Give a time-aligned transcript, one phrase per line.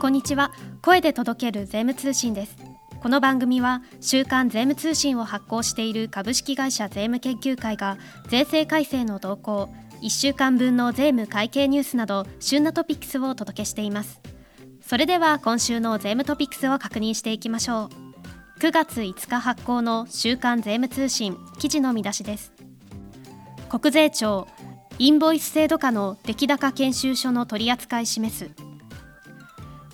[0.00, 0.52] こんにちは。
[0.80, 2.56] 声で届ける税務通信です。
[3.00, 7.98] この番組は週刊税務通信を発行している株式会社税務研究会が
[8.28, 9.68] 税制改正の動向
[10.00, 14.20] 1週間分の税務会計ニュースなど旬なトピックスをお届けしています。
[14.80, 17.90] それでは今週の税務トピックスを確認していきましょ
[18.56, 18.60] う。
[18.60, 22.52] 9月5日発行の週刊税務通信記事の見出しです。
[23.68, 24.46] 国税庁
[25.00, 28.67] インボイス制度下の出来高研修書の取り扱い示す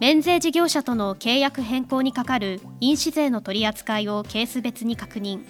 [0.00, 5.40] 免税事業者との契約変更にかかる印紙税の取り扱いをケース別に確認。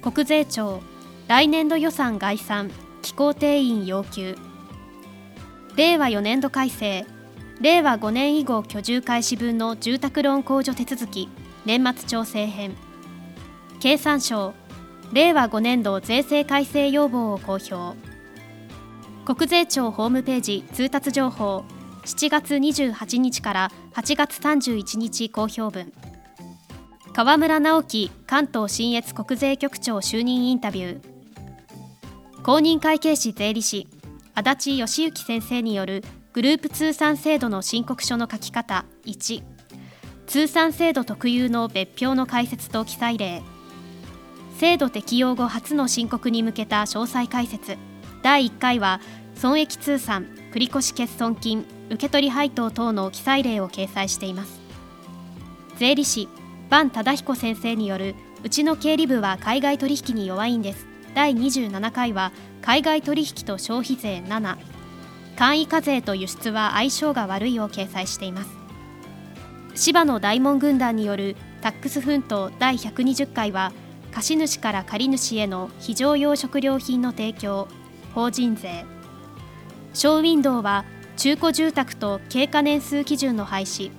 [0.00, 0.80] 国税庁
[1.26, 2.70] 来年度予算概算
[3.02, 4.36] 機構定員要求。
[5.74, 7.04] 令和4年度改正
[7.60, 11.28] 令和5年以後居住開始分の住宅ローン控除手続き
[11.64, 12.76] 年末調整編。
[13.80, 14.54] 経産省
[15.12, 17.98] 令和5年度税制改正要望を公表。
[19.24, 21.64] 国税庁ホームページ通達情報。
[22.04, 25.92] 7月28日から8月31日公表分。
[27.12, 32.42] 河村直樹関東信越国税局長就任インタビュー。
[32.42, 33.86] 公認会計士税理士
[34.34, 39.42] 足立義行先生によるグループ通算制度の申告書の書き方1
[40.26, 43.42] 通算制度特有の別表の解説と記載例。
[44.56, 47.76] 制度適用後初の申告に向けた詳細解説。
[48.22, 49.00] 第1回は
[49.34, 54.60] 損益通算繰越欠損金受取配当等の記載例を掲載しています。
[55.78, 56.28] 税理士
[56.68, 60.86] 坂忠彦先生によるうちの経理部は海外取引に弱いんです。
[61.14, 64.56] 第27回は海外取引と消費税7
[65.36, 68.50] 簡易課税と輸出は相性が悪いを掲載しています。
[69.74, 73.72] 芝野大門軍団によるタックス奮闘第120回は
[74.12, 77.68] 貸主から借主への非常用食料品の提供
[78.14, 78.84] 法人税。
[79.92, 80.84] ショーウィンドウは
[81.16, 83.90] 中古住宅と経過年数基準の廃止。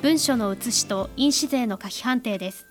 [0.00, 2.66] 文書の写しと印紙税の可否判定です。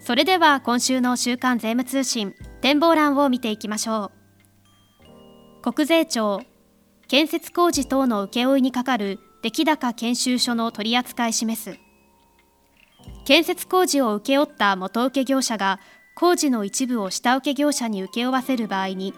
[0.00, 4.12] それでは今週の週刊税務通信展望欄を見ていきましょ
[5.64, 5.72] う。
[5.72, 6.42] 国税庁
[7.08, 11.78] 建設工事等の請負にかかる出来高研修書の取り扱い示す。
[13.24, 15.80] 建設工事を請け負った元請業者が
[16.14, 19.14] 工事の一部を下請業者に請け負わせる場合に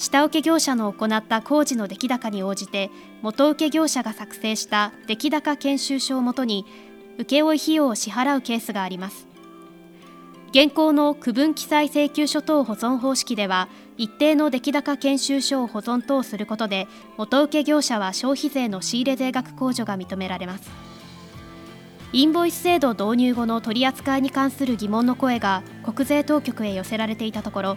[0.00, 2.90] 下請け業者の行った工事の出来高に応じて
[3.20, 6.64] 元請け業者が作成した出来高研修書をもとに
[7.18, 9.26] 請負費用を支払うケースがあります。
[10.52, 13.68] 現行の区分記載請求書等保存方式では
[13.98, 16.88] 一定の出来高研修書を保存等することで
[17.18, 20.70] 元請け業者は消費税の仕入れ税額控除が認められます。
[22.14, 27.76] インボイス制度導入後の取り扱いに関する疑問の声が国税当局へ寄せられていたところ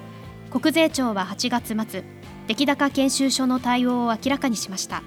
[0.53, 2.03] 国税庁は8月末
[2.46, 5.02] 出来高研修書の対応を明らかにしました。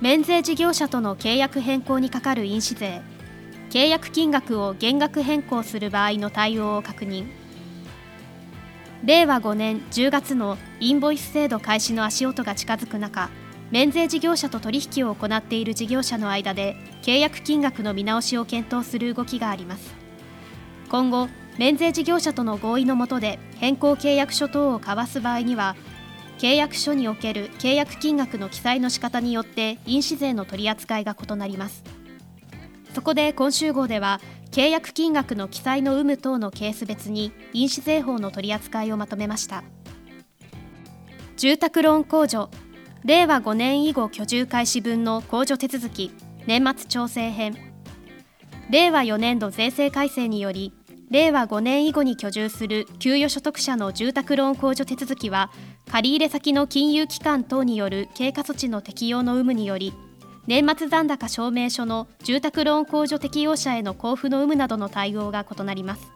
[0.00, 3.02] 免税事業者との契約変更にかかる印紙税
[3.68, 7.26] 契約金額を減額変更する場合の対応を確認。
[9.04, 13.28] 令和5年10月のインボイス制度開始の足音が近づく中
[13.70, 19.94] 免税事業者と取引を行っている事業者の間で契約金額の見直しを検討する動きがあります。
[20.88, 21.28] 今後
[21.58, 25.74] 免税事業者との合意の下で変更契約書等を交わす場合には
[26.38, 31.82] 契約書における契約金額の記載の仕方によって印紙税の取り扱いが異なります。
[32.92, 39.64] そこで今週号では契約金額の記載の有無等のケース別に印紙税法の取り扱いをまとめました。
[41.36, 42.50] 住宅ローン控除
[43.04, 46.10] 令和5年以後居住開始分の控除手続き
[46.46, 47.56] 年末調整編。
[48.68, 50.72] 令和4年度税制改正により
[51.10, 55.50] 令和5年以後に居住する給与所得者の住宅ローン控除手続きは
[55.88, 59.92] 借入先の金融機関等による経過措置の適用の有無により
[60.46, 66.12] 年末残高証明書の住宅ローン控除適用者への交付の有無などの対応が異なります。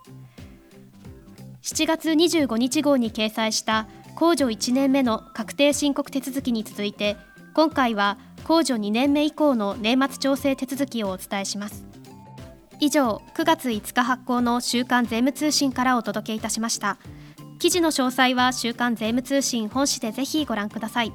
[1.62, 7.16] 7月25日号に掲載した控除1年目の確定申告手続きに続いて
[7.54, 11.89] 今回は控除2年目以降の年末調整手続きをお伝えします。
[12.80, 16.96] 以上9月5日発行の週刊税務通信からお届けいたしました。
[17.58, 21.12] 記事の詳細は週刊税務通信本誌でぜひご覧ください。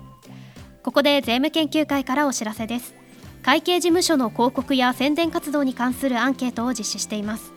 [0.84, 2.94] ここで税務研究会からお知らせです。
[3.42, 7.52] 会計事務所の広告や宣伝活動に関するアンケートを実施しています。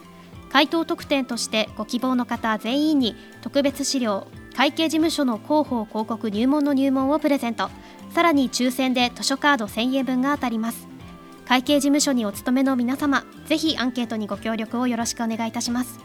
[0.50, 4.26] 回答特典としてご希望の方全員に特別資料
[4.56, 7.68] 会計事務所の広報広告入門の入門をプレゼント。
[8.14, 10.88] さらに抽選で図書カード1000円分が当たります。
[11.48, 15.98] 会計事務所にお勤めの皆様ぜひアンケートにご協力をよろしくお願いいたします。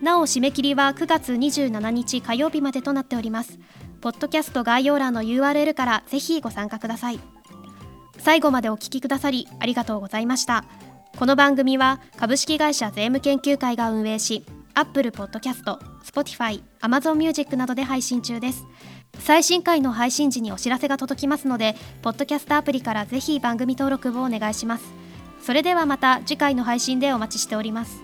[0.00, 3.58] なお締め切りは9月27日火曜日までとなっております。
[4.00, 7.20] ポッドキャスト概要欄の URL からぜひご参加ください。
[8.18, 10.64] 最後までお聞きくださりありがとうございました。
[11.18, 18.66] この番組は株式会社税務研究会が運営し Apple Podcast、Spotify、Amazon Music などで配信中です。
[19.18, 24.84] 最新回の配信時にお知らせが届きますのでポッドキャストアプリからぜひ番組登録をお願いします。
[25.42, 28.00] それではまた次回の配信でお待ちしております。